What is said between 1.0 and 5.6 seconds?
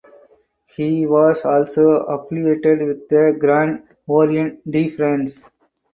was also affiliated with the Grand Orient de France.